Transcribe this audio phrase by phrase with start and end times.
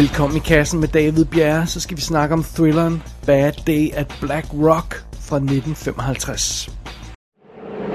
[0.00, 4.14] Velkommen i kassen med David Bjerre, så skal vi snakke om thrilleren Bad Day at
[4.20, 4.88] Black Rock
[5.26, 6.72] fra 1955.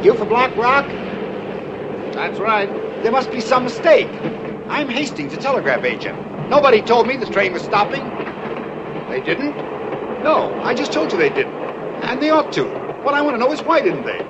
[0.05, 0.85] You for Black Rock?
[2.17, 2.69] That's right.
[3.01, 4.09] There must be some mistake.
[4.69, 6.17] I'm Hastings, a telegraph agent.
[6.49, 8.03] Nobody told me the train was stopping.
[9.09, 9.55] They didn't?
[10.29, 10.37] No,
[10.69, 11.57] I just told you they didn't.
[12.09, 12.63] And they ought to.
[13.05, 14.21] What I want to know is why didn't they?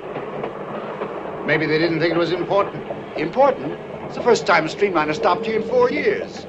[1.50, 2.82] Maybe they didn't think it was important.
[3.16, 3.72] Important?
[4.06, 6.46] It's the first time a streamliner stopped here in four years.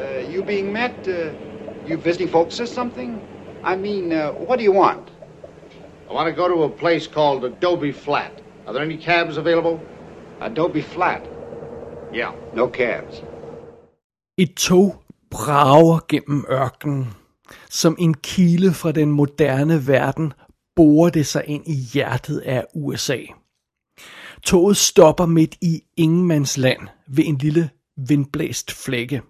[0.00, 1.30] Uh, you being met, uh,
[1.86, 3.20] you visiting folks or something?
[3.62, 5.10] I mean, uh, what do you want?
[6.10, 8.32] I want to go to a place called Adobe Flat.
[8.66, 9.80] Are there any cabs available?
[10.40, 11.22] Adobe Flat.
[12.14, 12.32] Yeah.
[12.54, 13.22] No cabs.
[14.38, 14.94] Et tog
[15.30, 17.06] brager gennem ørkenen.
[17.70, 20.32] Som en kile fra den moderne verden
[20.76, 23.18] borer det sig ind i hjertet af USA.
[24.42, 27.70] Toget stopper midt i ingenmandsland ved en lille
[28.08, 29.22] vindblæst flække,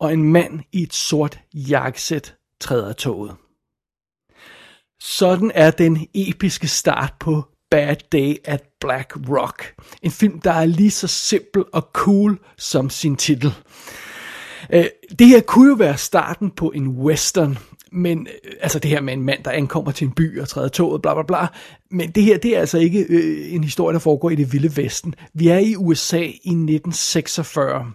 [0.00, 3.34] og en mand i et sort jakkesæt træder af toget.
[5.00, 9.74] Sådan er den episke start på Bad Day at Black Rock.
[10.02, 13.54] En film, der er lige så simpel og cool som sin titel.
[14.72, 14.84] Øh,
[15.18, 17.58] det her kunne jo være starten på en western,
[17.92, 20.68] men øh, altså det her med en mand, der ankommer til en by og træder
[20.68, 21.46] toget, bla bla bla.
[21.90, 24.76] Men det her, det er altså ikke øh, en historie, der foregår i det vilde
[24.76, 25.14] vesten.
[25.34, 27.92] Vi er i USA i 1946.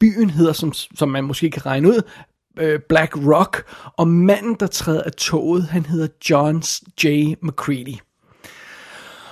[0.00, 2.02] Byen hedder, som, som man måske kan regne ud,
[2.58, 3.64] øh, Black Rock,
[3.96, 6.62] og manden, der træder af toget, han hedder John
[7.04, 7.34] J.
[7.42, 7.96] McCready.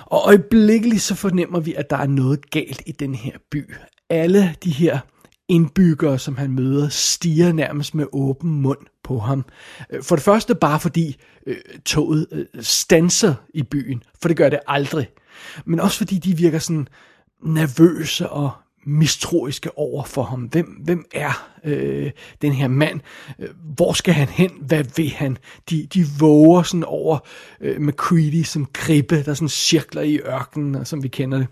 [0.05, 3.73] Og øjeblikkeligt så fornemmer vi, at der er noget galt i den her by.
[4.09, 4.99] Alle de her
[5.47, 9.45] indbyggere, som han møder, stiger nærmest med åben mund på ham.
[9.89, 11.17] Øh, for det første bare fordi
[11.47, 15.09] øh, toget øh, stanser i byen, for det gør det aldrig.
[15.65, 16.87] Men også fordi de virker sådan
[17.43, 18.51] nervøse og
[18.85, 20.41] mistroiske over for ham.
[20.41, 22.99] Hvem, hvem er øh, den her mand?
[23.39, 24.51] Øh, hvor skal han hen?
[24.61, 25.37] Hvad vil han?
[25.69, 27.17] De, de våger sådan over
[27.61, 31.47] øh, McCready som gribe, der sådan cirkler i ørkenen, og som vi kender det.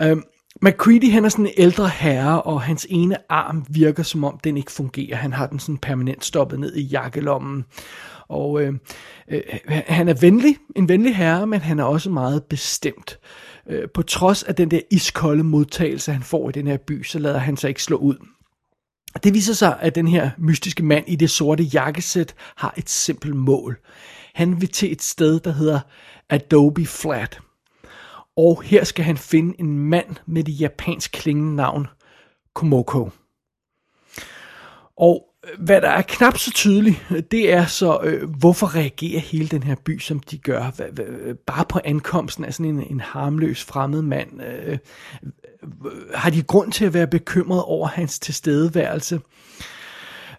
[0.00, 0.16] Øh,
[0.62, 4.56] McCready han er sådan en ældre herre, og hans ene arm virker som om den
[4.56, 5.16] ikke fungerer.
[5.16, 7.64] Han har den sådan permanent stoppet ned i jakkelommen.
[8.28, 8.74] Og øh,
[9.28, 13.18] øh, han er venlig, en venlig herre, men han er også meget bestemt.
[13.18, 17.02] Øh, Øh, på trods af den der iskolde modtagelse, han får i den her by,
[17.04, 18.16] så lader han sig ikke slå ud.
[19.24, 23.36] Det viser sig, at den her mystiske mand i det sorte jakkesæt har et simpelt
[23.36, 23.78] mål.
[24.34, 25.80] Han vil til et sted, der hedder
[26.30, 27.38] Adobe Flat.
[28.36, 31.86] Og her skal han finde en mand med det japansk klingende navn
[32.54, 33.10] Komoko.
[34.96, 39.62] Og hvad der er knap så tydeligt, det er så, øh, hvorfor reagerer hele den
[39.62, 40.70] her by, som de gør.
[40.76, 41.02] Hva, hva,
[41.46, 44.28] bare på ankomsten af sådan en, en harmløs fremmed mand.
[44.42, 44.78] Øh,
[46.14, 49.20] har de grund til at være bekymret over hans tilstedeværelse?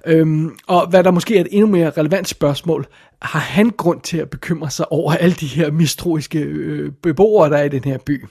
[0.05, 2.87] Øhm, og hvad der måske er et endnu mere relevant spørgsmål,
[3.21, 7.57] har han grund til at bekymre sig over alle de her mistroiske øh, beboere, der
[7.57, 8.25] er i den her by?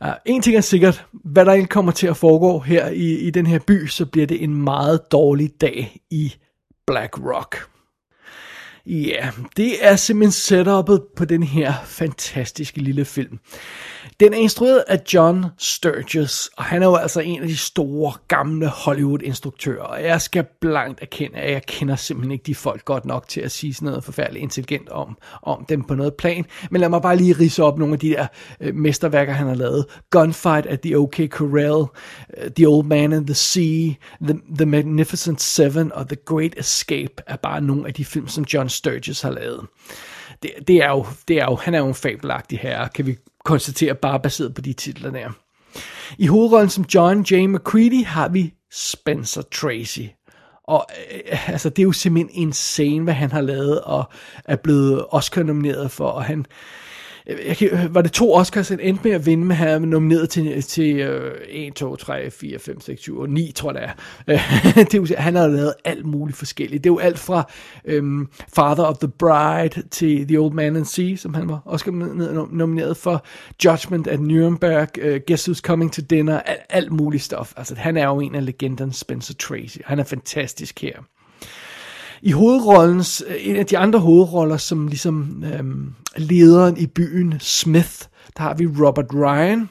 [0.00, 3.30] Uh, en ting er sikkert, hvad der end kommer til at foregå her i, i
[3.30, 6.34] den her by, så bliver det en meget dårlig dag i
[6.86, 7.71] Black Rock.
[8.86, 13.38] Ja, yeah, det er simpelthen setupet på den her fantastiske lille film.
[14.20, 18.12] Den er instrueret af John Sturges, og han er jo altså en af de store,
[18.28, 23.04] gamle Hollywood-instruktører, og jeg skal blankt erkende, at jeg kender simpelthen ikke de folk godt
[23.04, 26.44] nok til at sige sådan noget forfærdeligt intelligent om, om dem på noget plan.
[26.70, 28.26] Men lad mig bare lige rise op nogle af de der
[28.60, 29.86] øh, mesterværker, han har lavet.
[30.10, 35.42] Gunfight at the OK Corral, uh, The Old Man and the Sea, the, the Magnificent
[35.42, 39.30] Seven og The Great Escape er bare nogle af de film, som John Sturges har
[39.30, 39.66] lavet.
[40.42, 43.16] Det, det, er jo, det er jo, han er jo en fabelagtig herre, kan vi
[43.44, 45.30] konstatere bare baseret på de titler der.
[46.18, 47.46] I hovedrollen som John J.
[47.46, 50.00] McCready har vi Spencer Tracy.
[50.64, 54.04] Og øh, altså, det er jo simpelthen en scene, hvad han har lavet, og
[54.44, 56.46] er blevet Oscar-nomineret for, og han,
[57.26, 59.82] Øh, jeg kan, øh, var det to Oscars, han endte med at vinde med, han
[59.82, 63.92] nomineret til, til øh, 1, 2, 3, 4, 5, 6, 7 og 9, tror jeg
[64.26, 64.38] det er.
[64.84, 66.84] det er jo, han har lavet alt muligt forskelligt.
[66.84, 67.50] Det er jo alt fra
[67.98, 71.90] um, Father of the Bride til The Old Man and Sea, som han var Oscar
[72.52, 73.24] nomineret for,
[73.64, 77.52] Judgment at Nuremberg, uh, Guess Who's Coming to Dinner, alt, alt muligt stof.
[77.56, 79.78] Altså, han er jo en af legenderne, Spencer Tracy.
[79.84, 80.96] Han er fantastisk her.
[82.22, 88.02] I hovedrollens, øh, en af de andre hovedroller, som ligesom øhm, lederen i byen, Smith,
[88.36, 89.68] der har vi Robert Ryan,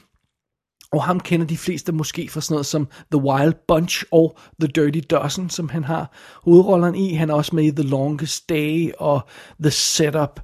[0.92, 4.68] og ham kender de fleste måske fra sådan noget som The Wild Bunch og The
[4.68, 6.12] Dirty Dozen, som han har
[6.44, 7.14] hovedrolleren i.
[7.14, 9.20] Han er også med i The Longest Day og
[9.62, 10.40] The Setup,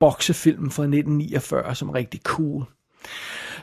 [0.00, 2.64] boksefilmen fra 1949, som er rigtig cool.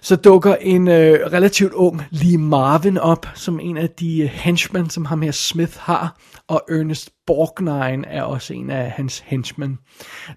[0.02, 4.90] Så dukker en øh, relativt ung Lee Marvin op, som en af de øh, henchmen,
[4.90, 9.78] som ham her Smith har, og Ernest Borgnine er også en af hans henchmen.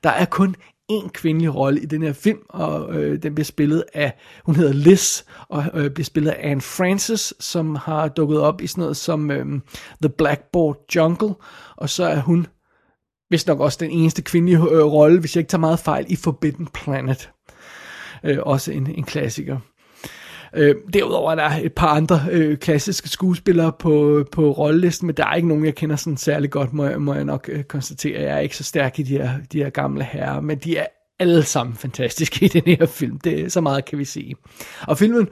[0.05, 0.55] Der er kun
[0.91, 4.12] en kvindelig rolle i den her film, og øh, den bliver spillet af,
[4.45, 8.67] hun hedder Liz, og øh, bliver spillet af Anne Francis, som har dukket op i
[8.67, 9.47] sådan noget som øh,
[10.03, 11.35] The Blackboard Jungle,
[11.77, 12.47] og så er hun
[13.31, 16.17] vist nok også den eneste kvindelige øh, rolle, hvis jeg ikke tager meget fejl, i
[16.17, 17.31] Forbidden Planet.
[18.25, 19.58] Øh, også en, en klassiker.
[20.56, 25.26] Øh, derudover er der et par andre øh, klassiske skuespillere på, på rollelisten, men der
[25.26, 28.22] er ikke nogen, jeg kender sådan særlig godt, må, må jeg nok øh, konstatere.
[28.22, 30.87] Jeg er ikke så stærk i de her, de her gamle herrer, men de er
[31.19, 33.19] alle sammen fantastiske i den her film.
[33.19, 34.34] Det, så meget kan vi sige.
[34.87, 35.28] Og filmen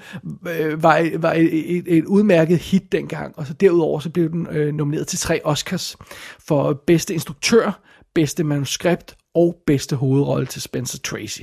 [0.48, 4.46] øh, var, var et, et, et udmærket hit dengang, og så derudover så blev den
[4.50, 5.96] øh, nomineret til tre Oscars
[6.48, 7.80] for bedste instruktør,
[8.14, 11.42] bedste manuskript og bedste hovedrolle til Spencer Tracy.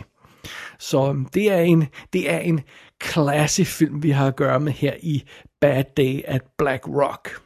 [0.79, 2.61] Så øhm, det er en, det er en
[3.03, 5.23] classic film, vi har at gøre med her i
[5.61, 7.41] Bad Day at Black Rock.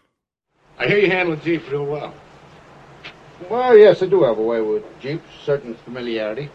[0.79, 2.11] I hear you handle Jeep real well.
[3.49, 6.49] Well, yes, I do have a way with jeeps, certain familiarity.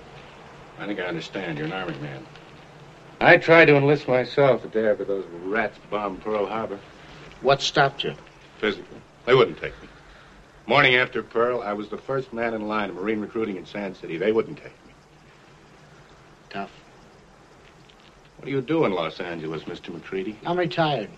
[0.78, 1.58] I think I understand.
[1.58, 2.26] You're an army man.
[3.20, 6.78] I tried to enlist myself the day after those rats bombed Pearl Harbor.
[7.42, 8.14] What stopped you?
[8.58, 8.98] Physically.
[9.26, 9.88] They wouldn't take me.
[10.66, 13.96] Morning after Pearl, I was the first man in line of Marine recruiting in Sand
[13.96, 14.16] City.
[14.16, 14.93] They wouldn't take me.
[16.54, 16.70] Tough.
[18.36, 19.92] What do you do in Los Angeles, Mr.
[19.92, 20.38] McCready?
[20.46, 21.10] I'm retired.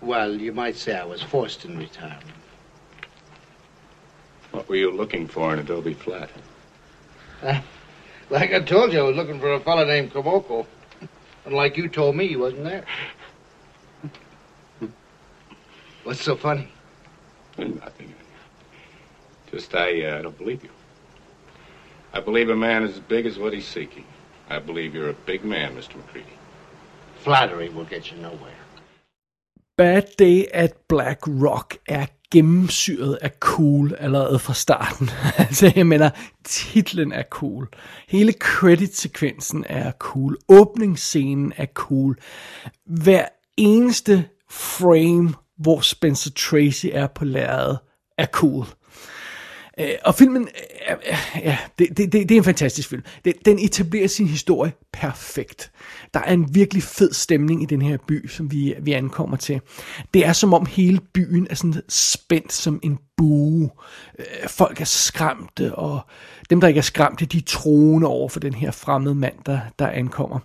[0.00, 2.24] Well, you might say I was forced in retirement.
[4.52, 6.30] What were you looking for in Adobe Flat?
[8.30, 10.64] like I told you, I was looking for a fella named Koboko.
[11.44, 12.84] And like you told me, he wasn't there.
[16.04, 16.68] What's so funny?
[17.58, 18.14] Nothing.
[19.50, 20.70] Just I uh, don't believe you.
[22.12, 24.04] I believe a man is as big as what he's seeking.
[24.48, 25.96] I believe you're a big man, Mr.
[25.96, 26.36] McCready.
[27.14, 28.60] Flattery will get you nowhere.
[29.76, 35.10] Bad Day at Black Rock er gennemsyret af cool allerede fra starten.
[35.38, 36.10] altså, jeg mener,
[36.44, 37.68] titlen er cool.
[38.08, 40.36] Hele credit-sekvensen er cool.
[40.48, 42.16] Åbningsscenen er cool.
[42.86, 43.24] Hver
[43.56, 47.78] eneste frame, hvor Spencer Tracy er på lærredet,
[48.18, 48.66] er cool.
[49.80, 50.48] Øh, og filmen,
[50.90, 53.02] øh, øh, ja, det, det, det, det er en fantastisk film.
[53.24, 55.72] Den, den etablerer sin historie perfekt.
[56.14, 59.60] Der er en virkelig fed stemning i den her by, som vi, vi ankommer til.
[60.14, 63.70] Det er som om hele byen er sådan spændt som en bue.
[64.18, 66.00] Øh, folk er skræmte, og
[66.50, 69.60] dem, der ikke er skræmte, de er troende over for den her fremmede mand, der,
[69.78, 70.38] der ankommer.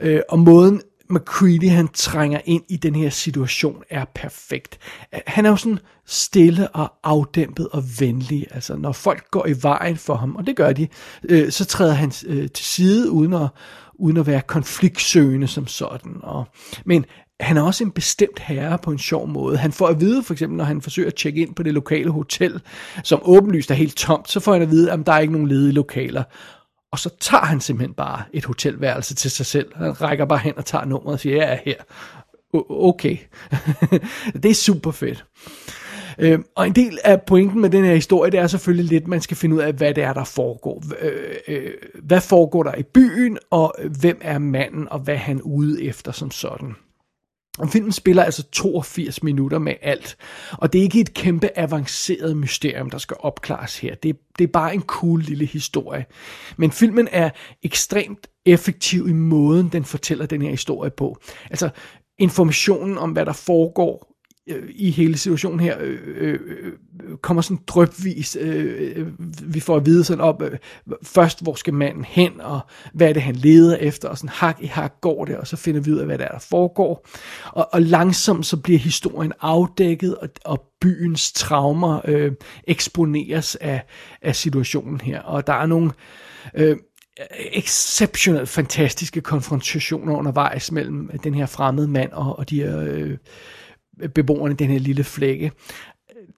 [0.00, 0.80] Øh, og måden
[1.10, 4.78] McCready han trænger ind i den her situation er perfekt.
[5.26, 8.46] Han er jo sådan stille og afdæmpet og venlig.
[8.50, 10.88] Altså når folk går i vejen for ham, og det gør de,
[11.22, 13.48] øh, så træder han øh, til side uden at,
[13.94, 16.16] uden at være konfliktsøgende som sådan.
[16.22, 16.44] Og,
[16.84, 17.04] men
[17.40, 19.56] han er også en bestemt herre på en sjov måde.
[19.56, 22.10] Han får at vide, for eksempel, når han forsøger at tjekke ind på det lokale
[22.10, 22.60] hotel,
[23.04, 25.48] som åbenlyst er helt tomt, så får han at vide, at der er ikke nogen
[25.48, 26.22] ledige lokaler.
[26.92, 29.76] Og så tager han simpelthen bare et hotelværelse til sig selv.
[29.76, 31.74] Han rækker bare hen og tager nummeret og siger, jeg er her.
[32.70, 33.16] Okay.
[34.42, 35.24] det er super fedt.
[36.18, 39.20] Øh, og en del af pointen med den her historie, det er selvfølgelig lidt, man
[39.20, 40.82] skal finde ud af, hvad det er, der foregår.
[41.00, 45.42] Øh, øh, hvad foregår der i byen, og hvem er manden, og hvad er han
[45.42, 46.74] ude efter som sådan.
[47.68, 50.16] Filmen spiller altså 82 minutter med alt.
[50.52, 53.94] Og det er ikke et kæmpe avanceret mysterium, der skal opklares her.
[53.94, 56.06] Det, det er bare en cool lille historie.
[56.56, 57.30] Men filmen er
[57.62, 61.16] ekstremt effektiv i måden, den fortæller den her historie på.
[61.50, 61.70] Altså
[62.18, 64.09] informationen om, hvad der foregår
[64.48, 66.72] Øh, i hele situationen her øh, øh, øh
[67.22, 68.36] kommer sådan drøbvis.
[68.40, 69.06] Øh, øh,
[69.54, 70.58] vi får at vide sådan op, øh,
[71.02, 72.60] først hvor skal manden hen, og
[72.94, 75.56] hvad er det, han leder efter, og sådan hak i hak går det, og så
[75.56, 77.06] finder vi ud af, hvad der er, der foregår.
[77.44, 82.32] Og, og langsomt så bliver historien afdækket, og, og byens traumer øh,
[82.66, 83.82] eksponeres af,
[84.22, 85.20] af situationen her.
[85.20, 85.90] Og der er nogle...
[86.54, 86.76] Øh,
[87.52, 93.16] exceptionelt fantastiske konfrontationer undervejs mellem den her fremmede mand og, og de her øh,
[94.08, 95.52] beboerne den her lille flække.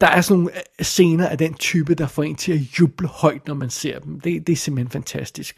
[0.01, 3.09] Der er sådan nogle øh, scener af den type, der får en til at juble
[3.09, 4.21] højt, når man ser dem.
[4.21, 5.57] Det, det er simpelthen fantastisk.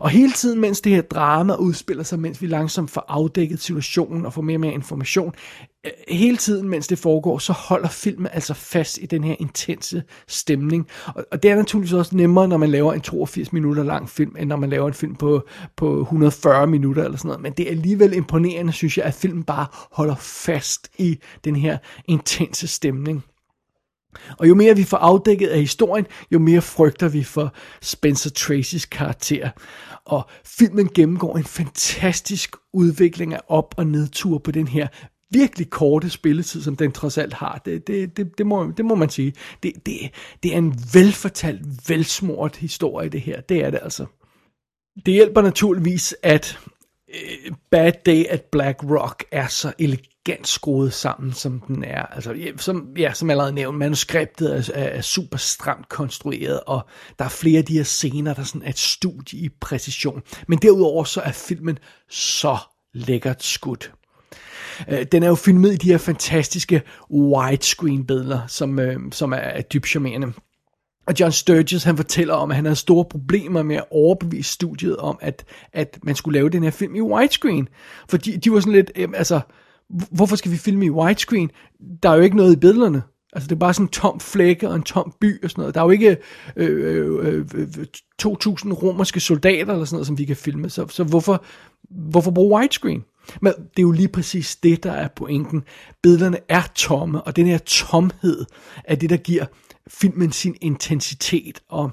[0.00, 4.26] Og hele tiden, mens det her drama udspiller sig, mens vi langsomt får afdækket situationen
[4.26, 5.34] og får mere og mere information,
[5.86, 10.02] Øh, hele tiden, mens det foregår, så holder filmen altså fast i den her intense
[10.28, 10.88] stemning.
[11.06, 14.36] Og, og det er naturligvis også nemmere, når man laver en 82 minutter lang film,
[14.38, 15.46] end når man laver en film på,
[15.76, 17.42] på 140 minutter eller sådan noget.
[17.42, 21.78] Men det er alligevel imponerende, synes jeg, at filmen bare holder fast i den her
[22.08, 23.24] intense stemning.
[24.38, 28.84] Og jo mere vi får afdækket af historien, jo mere frygter vi for Spencer Tracys
[28.84, 29.50] karakter.
[30.04, 34.88] Og filmen gennemgår en fantastisk udvikling af op- og nedtur på den her
[35.32, 37.62] virkelig korte spilletid, som den trods alt har.
[37.64, 39.32] Det, det, det, det, må, det må man sige.
[39.62, 39.98] Det, det,
[40.42, 43.40] det er en velfortalt, velsmurt historie, det her.
[43.40, 44.06] Det er det altså.
[45.06, 46.58] Det hjælper naturligvis, at
[47.14, 52.02] øh, Bad Day at Black Rock er så elegant skruet sammen, som den er.
[52.02, 56.86] Altså, ja, som, ja, som allerede nævnt, manuskriptet er, er, er super stramt konstrueret, og
[57.18, 60.22] der er flere af de her scener, der sådan er et studie i præcision.
[60.48, 62.58] Men derudover så er filmen så
[62.94, 63.92] lækkert skudt.
[64.88, 69.60] Øh, den er jo filmet i de her fantastiske widescreen billeder, som, øh, som er,
[69.60, 70.32] dybt charmerende.
[71.06, 74.96] Og John Sturges, han fortæller om, at han havde store problemer med at overbevise studiet
[74.96, 77.68] om, at, at man skulle lave den her film i widescreen.
[78.08, 79.40] Fordi de var sådan lidt, øh, altså,
[80.10, 81.50] hvorfor skal vi filme i widescreen?
[82.02, 83.02] Der er jo ikke noget i billederne.
[83.32, 85.74] Altså det er bare sådan en tom flække og en tom by og sådan noget.
[85.74, 86.16] Der er jo ikke
[86.56, 87.86] øh, øh, øh, øh
[88.22, 88.28] 2.000
[88.72, 90.70] romerske soldater eller sådan noget, som vi kan filme.
[90.70, 91.44] Så, så hvorfor,
[91.90, 93.04] hvorfor bruge widescreen?
[93.40, 95.64] Men det er jo lige præcis det, der er pointen.
[96.02, 98.44] Billederne er tomme, og den her tomhed
[98.84, 99.46] er det, der giver
[99.88, 101.60] filmen sin intensitet.
[101.68, 101.90] Og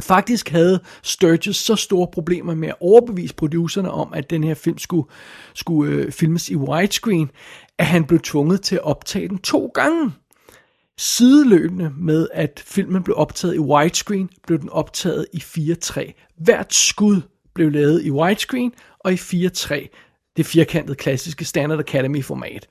[0.00, 4.78] faktisk havde Sturges så store problemer med at overbevise producerne om, at den her film
[4.78, 5.08] skulle,
[5.54, 7.30] skulle øh, filmes i widescreen,
[7.78, 10.12] at han blev tvunget til at optage den to gange.
[10.98, 16.12] Sideløbende med, at filmen blev optaget i widescreen, blev den optaget i 4.3.
[16.38, 17.20] Hvert skud
[17.54, 22.68] blev lavet i widescreen og i 4.3 det firkantede klassiske Standard Academy format.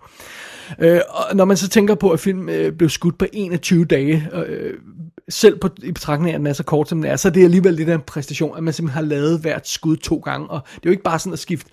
[0.79, 4.29] Øh, og når man så tænker på, at film øh, blev skudt på 21 dage,
[4.33, 4.73] øh,
[5.29, 7.31] selv på, i betragtning af, at den er så kort, som den er, så er
[7.31, 10.47] det alligevel lidt af en præstation, at man simpelthen har lavet hvert skud to gange,
[10.47, 11.71] og det er jo ikke bare sådan at skifte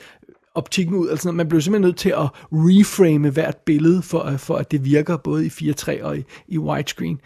[0.54, 4.56] optikken ud, altså man bliver simpelthen nødt til at reframe hvert billede, for, øh, for
[4.56, 7.20] at det virker både i 4.3 og i, i widescreen.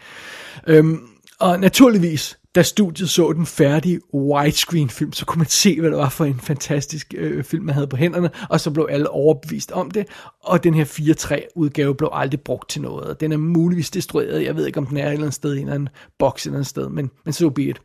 [0.67, 0.99] Øhm,
[1.39, 5.97] og naturligvis, da studiet så den færdige widescreen film, så kunne man se, hvad det
[5.97, 9.71] var for en fantastisk øh, film, man havde på hænderne, og så blev alle overbevist
[9.71, 10.07] om det,
[10.43, 13.19] og den her 4.3 udgave blev aldrig brugt til noget.
[13.19, 15.57] Den er muligvis destrueret, jeg ved ikke, om den er et eller andet sted i
[15.57, 17.81] en eller anden boks et eller andet sted, men, men så so be it.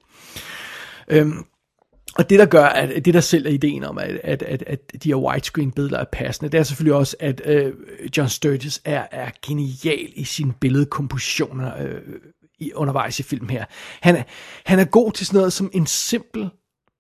[1.08, 1.44] Øhm,
[2.18, 5.08] og det, der gør, at det, der sælger ideen om, at, at, at, at de
[5.08, 7.72] her widescreen-billeder er passende, det er selvfølgelig også, at øh,
[8.16, 11.82] John Sturges er, er genial i sine billedkompositioner.
[11.82, 12.00] Øh,
[12.58, 13.64] i, undervejs i film her.
[14.00, 14.22] Han er,
[14.66, 16.50] han er god til sådan noget som en simpel,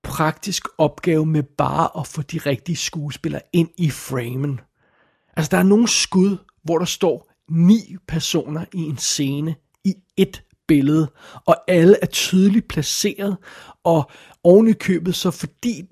[0.02, 4.60] praktisk opgave med bare at få de rigtige skuespillere ind i framen.
[5.36, 10.42] Altså, der er nogle skud, hvor der står ni personer i en scene i et
[10.68, 11.10] billede,
[11.46, 13.36] og alle er tydeligt placeret,
[13.88, 14.10] og
[14.44, 15.84] oven i købet, så fordi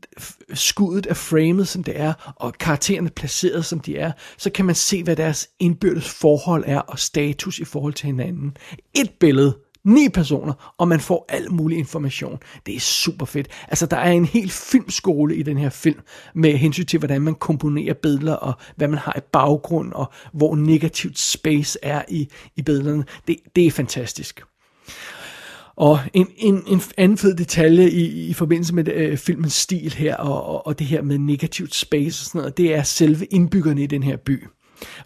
[0.55, 4.75] skuddet er framet, som det er, og karaktererne placeret, som de er, så kan man
[4.75, 8.57] se, hvad deres indbyrdes forhold er, og status i forhold til hinanden.
[8.95, 12.39] Et billede, ni personer, og man får al mulig information.
[12.67, 13.49] Det er super fedt.
[13.69, 16.01] Altså, der er en hel filmskole i den her film,
[16.35, 20.55] med hensyn til, hvordan man komponerer billeder, og hvad man har i baggrund, og hvor
[20.55, 23.05] negativt space er i, i billederne.
[23.29, 24.41] Det, det er fantastisk.
[25.77, 30.17] Og en, en, en anden fed detalje i, i forbindelse med øh, filmens stil her,
[30.17, 33.83] og, og, og det her med negativt space og sådan noget, det er selve indbyggerne
[33.83, 34.45] i den her by.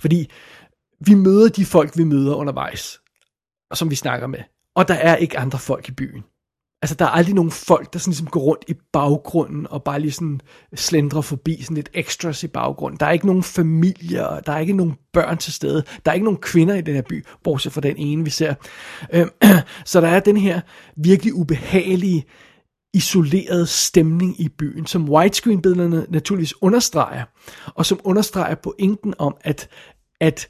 [0.00, 0.30] Fordi
[1.00, 3.00] vi møder de folk, vi møder undervejs,
[3.70, 4.40] og som vi snakker med.
[4.74, 6.22] Og der er ikke andre folk i byen.
[6.82, 10.00] Altså, der er aldrig nogen folk, der sådan ligesom går rundt i baggrunden og bare
[10.00, 10.40] lige sådan
[10.74, 13.00] slendrer forbi, sådan lidt extras i baggrunden.
[13.00, 16.24] Der er ikke nogen familier, der er ikke nogen børn til stede, der er ikke
[16.24, 18.54] nogen kvinder i den her by, bortset fra den ene, vi ser.
[19.12, 19.30] Øhm,
[19.84, 20.60] så der er den her
[20.96, 22.24] virkelig ubehagelige,
[22.94, 27.24] isolerede stemning i byen, som widescreen-billederne naturligvis understreger,
[27.74, 29.68] og som understreger pointen om, at,
[30.20, 30.48] at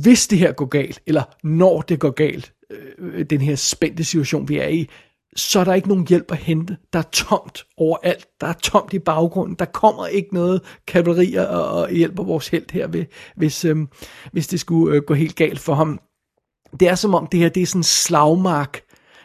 [0.00, 2.52] hvis det her går galt, eller når det går galt,
[2.98, 4.88] øh, den her spændte situation, vi er i,
[5.36, 6.76] så er der ikke nogen hjælp at hente.
[6.92, 8.26] Der er tomt overalt.
[8.40, 9.56] Der er tomt i baggrunden.
[9.58, 13.04] Der kommer ikke noget kavalerier og, og hjælper vores held her, ved,
[13.36, 13.88] hvis, øhm,
[14.32, 16.00] hvis det skulle øh, gå helt galt for ham.
[16.80, 18.80] Det er som om det her det er sådan en slagmark,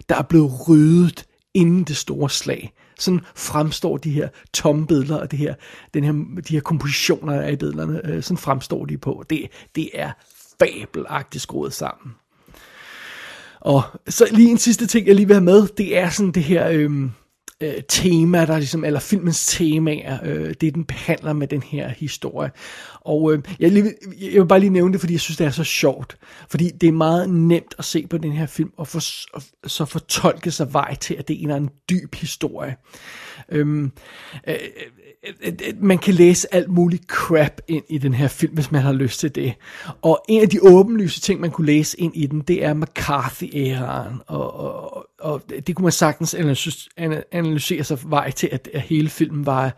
[0.09, 2.73] der er blevet ryddet inden det store slag.
[2.99, 5.55] Sådan fremstår de her tomme billeder og det her,
[5.93, 8.01] den her, de her kompositioner, af billederne.
[8.05, 9.23] Øh, sådan fremstår de på.
[9.29, 10.11] Det, det er
[10.59, 12.15] fabelagtigt skruet sammen.
[13.61, 16.43] Og så lige en sidste ting, jeg lige vil have med, det er sådan det
[16.43, 17.11] her, øhm,
[17.61, 22.51] øh, tema, der ligesom, eller filmens temaer, øh, det den behandler med den her historie.
[23.01, 25.51] Og øh, jeg, lige, jeg vil bare lige nævne det, fordi jeg synes, det er
[25.51, 26.17] så sjovt.
[26.49, 29.01] Fordi det er meget nemt at se på den her film, og, for,
[29.33, 32.75] og så fortolke sig vej til, at det er en eller anden dyb historie.
[33.49, 33.91] Øhm,
[34.47, 34.59] øh, øh,
[35.79, 39.19] man kan læse alt muligt crap ind i den her film, hvis man har lyst
[39.19, 39.53] til det.
[40.01, 44.21] Og en af de åbenlyse ting, man kunne læse ind i den, det er McCarthy-æraen.
[44.27, 46.35] Og, og, og det kunne man sagtens
[47.31, 49.77] analysere sig vej til, at, at hele filmen var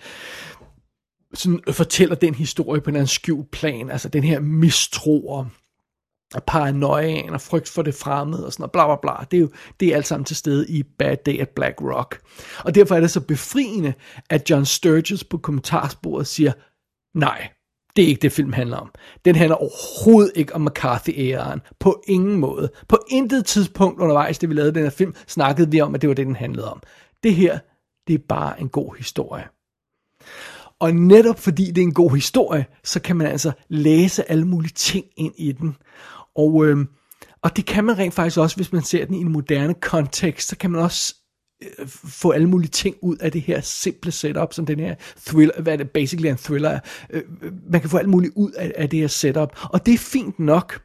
[1.33, 5.47] sådan fortæller den historie på en skjult plan, altså den her mistro og
[6.41, 9.25] paranoia og frygt for det fremmede og sådan noget, bla bla bla.
[9.31, 9.49] Det er jo
[9.79, 12.21] det er alt sammen til stede i Bad Day at Black Rock.
[12.59, 13.93] Og derfor er det så befriende,
[14.29, 16.51] at John Sturges på kommentarsporet siger,
[17.15, 17.47] nej,
[17.95, 18.91] det er ikke det, film handler om.
[19.25, 21.59] Den handler overhovedet ikke om McCarthy-æraen.
[21.79, 22.71] På ingen måde.
[22.87, 26.07] På intet tidspunkt undervejs, det vi lavede den her film, snakkede vi om, at det
[26.07, 26.81] var det, den handlede om.
[27.23, 27.59] Det her,
[28.07, 29.43] det er bare en god historie.
[30.79, 34.73] Og netop fordi det er en god historie, så kan man altså læse alle mulige
[34.73, 35.75] ting ind i den.
[36.35, 36.77] Og, øh,
[37.41, 40.47] og det kan man rent faktisk også, hvis man ser den i en moderne kontekst,
[40.47, 41.15] så kan man også
[41.63, 45.61] øh, få alle mulige ting ud af det her simple setup, som den her thriller,
[45.61, 46.79] hvad det basically er en thriller.
[47.09, 49.93] Øh, øh, man kan få alt muligt ud af, af det her setup, og det
[49.93, 50.81] er fint nok.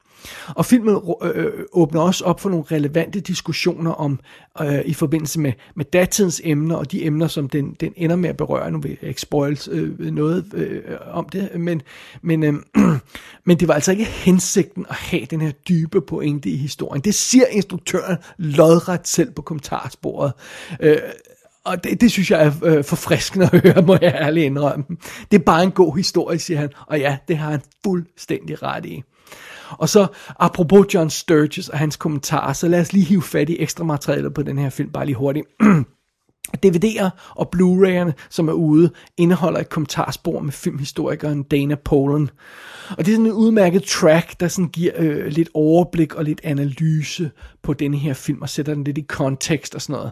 [0.49, 4.21] Og filmen øh, øh, åbner også op for nogle relevante diskussioner om
[4.61, 8.29] øh, i forbindelse med, med datidens emner og de emner, som den, den ender med
[8.29, 8.71] at berøre.
[8.71, 11.83] Nu vil jeg ikke spoil øh, noget øh, om det, men,
[12.23, 12.55] men, øh,
[13.47, 17.03] men det var altså ikke hensigten at have den her dybe pointe i historien.
[17.03, 20.33] Det siger instruktøren lodret selv på kommentarsporet.
[20.81, 20.99] Øh,
[21.65, 24.85] og det, det synes jeg er øh, forfriskende at høre, må jeg ærligt indrømme.
[25.31, 26.71] Det er bare en god historie, siger han.
[26.87, 29.03] Og ja, det har han fuldstændig ret i.
[29.71, 30.07] Og så,
[30.39, 34.31] apropos John Sturges og hans kommentarer, så lad os lige hive fat i ekstra materialer
[34.31, 35.47] på den her film, bare lige hurtigt.
[36.67, 42.31] DVD'er og Blu-ray'erne, som er ude, indeholder et kommentarspor med filmhistorikeren Dana Polen.
[42.91, 46.41] Og det er sådan en udmærket track, der sådan giver øh, lidt overblik og lidt
[46.45, 47.31] analyse
[47.63, 50.11] på den her film, og sætter den lidt i kontekst og sådan noget.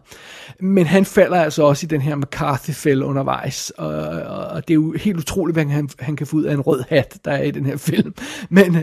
[0.61, 4.75] Men han falder altså også i den her McCarthy-fælde undervejs, og, og, og det er
[4.75, 7.43] jo helt utroligt, hvad han, han kan få ud af en rød hat, der er
[7.43, 8.15] i den her film.
[8.49, 8.77] Men,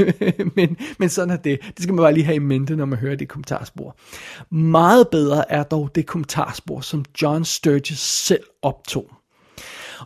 [0.56, 1.60] men, men sådan er det.
[1.76, 3.96] Det skal man bare lige have i mente, når man hører det kommentarspor.
[4.50, 9.10] Meget bedre er dog det kommentarspor, som John Sturges selv optog.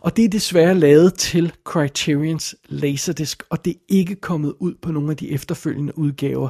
[0.01, 4.91] Og det er desværre lavet til Criterions Laserdisc, og det er ikke kommet ud på
[4.91, 6.49] nogle af de efterfølgende udgaver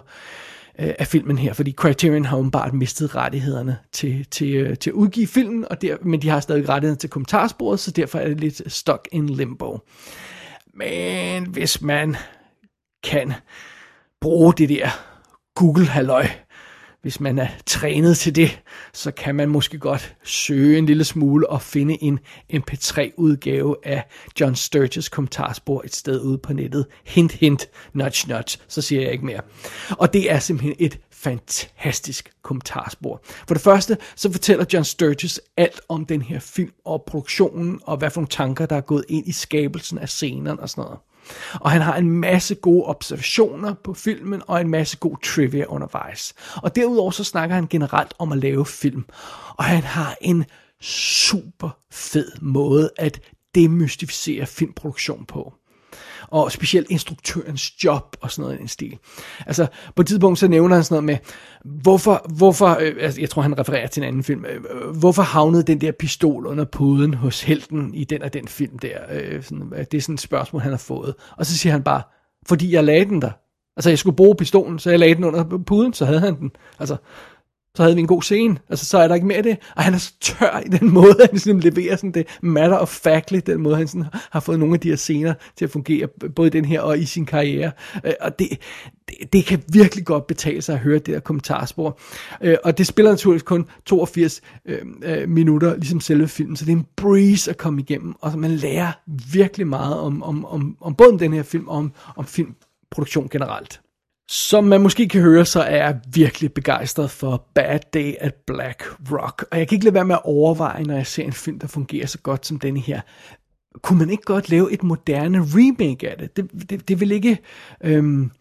[0.79, 4.93] øh, af filmen her, fordi Criterion har åbenbart mistet rettighederne til, til, øh, til at
[4.93, 8.39] udgive filmen, og der, men de har stadig rettighederne til kommentarsporet, så derfor er det
[8.39, 9.79] lidt stuck in limbo.
[10.73, 12.15] Men hvis man
[13.03, 13.34] kan
[14.21, 14.89] bruge det der
[15.55, 16.27] Google-halløj,
[17.06, 18.62] hvis man er trænet til det,
[18.94, 22.20] så kan man måske godt søge en lille smule og finde en
[22.54, 24.04] MP3-udgave af
[24.39, 26.86] John Sturges kommentarspor et sted ude på nettet.
[27.04, 29.41] Hint, hint, nudge, nudge, så siger jeg ikke mere.
[29.89, 33.22] Og det er simpelthen et fantastisk kommentarspor.
[33.48, 37.98] For det første, så fortæller John Sturges alt om den her film og produktionen, og
[37.98, 41.00] hvad for nogle tanker, der er gået ind i skabelsen af scenerne og sådan noget.
[41.53, 46.33] Og han har en masse gode observationer på filmen, og en masse god trivia undervejs.
[46.55, 49.05] Og derudover så snakker han generelt om at lave film.
[49.57, 50.45] Og han har en
[50.81, 53.19] super fed måde at
[53.55, 55.53] demystificere filmproduktion på
[56.27, 58.97] og specielt instruktørens job og sådan noget i den stil.
[59.45, 61.17] Altså, på et tidspunkt så nævner han sådan noget med,
[61.81, 65.21] hvorfor, hvorfor øh, altså, jeg tror han refererer til en anden film, øh, øh hvorfor
[65.21, 68.97] havnede den der pistol under puden hos helten i den og den film der?
[69.11, 71.13] Øh, sådan, øh, det er sådan et spørgsmål, han har fået.
[71.38, 72.01] Og så siger han bare,
[72.47, 73.31] fordi jeg lagde den der.
[73.77, 76.51] Altså, jeg skulle bruge pistolen, så jeg lagde den under puden, så havde han den.
[76.79, 76.97] Altså,
[77.75, 78.57] så havde vi en god scene.
[78.69, 79.57] Altså, så er der ikke mere af det.
[79.75, 82.89] Og han er så tør i den måde, han sådan leverer sådan det matter of
[82.89, 86.07] factly, den måde, han sådan har fået nogle af de her scener til at fungere,
[86.35, 87.71] både i den her og i sin karriere.
[88.05, 88.49] Øh, og det,
[89.07, 91.99] det, det kan virkelig godt betale sig at høre det der kommentarspor.
[92.41, 96.75] Øh, og det spiller naturligvis kun 82 øh, minutter, ligesom selve filmen, så det er
[96.75, 98.91] en breeze at komme igennem, og man lærer
[99.33, 103.81] virkelig meget om, om, om, om både den her film og om, om filmproduktion generelt.
[104.29, 108.83] Som man måske kan høre, så er jeg virkelig begejstret for Bad Day at Black
[109.11, 109.45] Rock.
[109.51, 111.67] Og jeg kan ikke lade være med at overveje, når jeg ser en film, der
[111.67, 113.01] fungerer så godt som denne her.
[113.81, 116.38] Kunne man ikke godt lave et moderne remake af det?
[116.38, 117.38] Det, det, det vil ikke...
[117.83, 118.31] Øhm,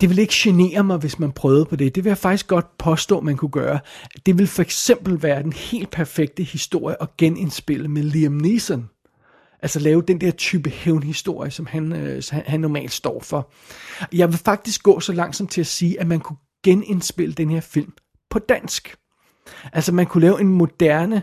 [0.00, 1.94] det vil ikke genere mig, hvis man prøvede på det.
[1.94, 3.80] Det vil jeg faktisk godt påstå, man kunne gøre.
[4.26, 8.88] Det vil for eksempel være den helt perfekte historie at genindspille med Liam Neeson.
[9.62, 13.52] Altså lave den der type hævnhistorie, som han, øh, han normalt står for.
[14.12, 17.50] Jeg vil faktisk gå så langt som til at sige, at man kunne genindspille den
[17.50, 17.92] her film
[18.30, 18.96] på dansk.
[19.72, 21.22] Altså man kunne lave en moderne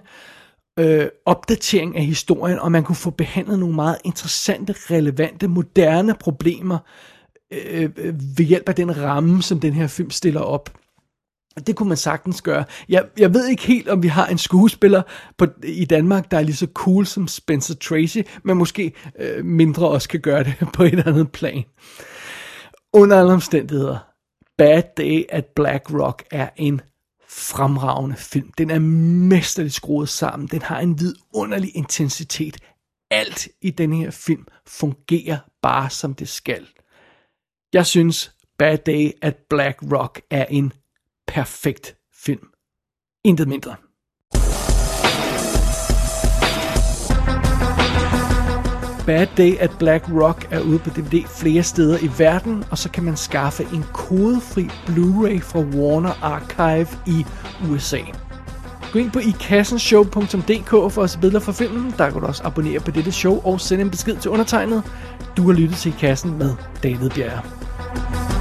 [0.79, 6.77] øh, opdatering af historien, og man kunne få behandlet nogle meget interessante, relevante, moderne problemer
[7.53, 10.77] øh, øh ved hjælp af den ramme, som den her film stiller op.
[11.67, 12.65] Det kunne man sagtens gøre.
[12.89, 15.01] Jeg, jeg ved ikke helt, om vi har en skuespiller
[15.37, 19.87] på, i Danmark, der er lige så cool som Spencer Tracy, men måske øh, mindre
[19.87, 21.63] også kan gøre det på et andet plan.
[22.93, 23.97] Under alle omstændigheder,
[24.57, 26.81] Bad Day at Black Rock er en
[27.29, 28.51] fremragende film.
[28.57, 30.47] Den er mesterligt skruet sammen.
[30.47, 32.57] Den har en vidunderlig intensitet.
[33.11, 36.67] Alt i den her film fungerer bare som det skal.
[37.73, 40.73] Jeg synes, Bad Day at Black Rock er en
[41.37, 41.95] perfekt
[42.25, 42.47] film.
[43.25, 43.75] Intet mindre.
[49.05, 52.89] Bad Day at Black Rock er ude på DVD flere steder i verden, og så
[52.91, 57.25] kan man skaffe en kodefri Blu-ray fra Warner Archive i
[57.69, 58.01] USA.
[58.91, 61.93] Gå ind på ikassenshow.dk for at se billeder fra filmen.
[61.97, 64.83] Der kan du også abonnere på dette show og sende en besked til undertegnet.
[65.37, 68.36] Du har lyttet til I Kassen med David Bjerre.